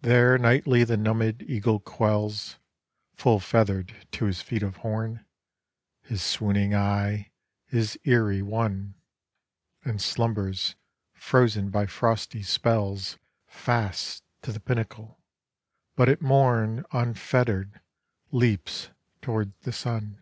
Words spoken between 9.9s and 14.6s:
slumbers, frozen by frosty spells Fast to the